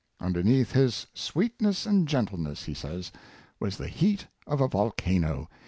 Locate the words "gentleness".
2.07-2.63